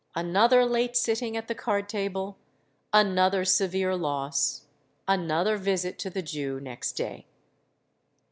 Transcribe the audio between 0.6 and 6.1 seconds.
late sitting at the card table—another severe loss—another visit to